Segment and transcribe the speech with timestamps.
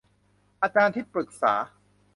[0.61, 1.53] อาจารย์ที่ปรึกษา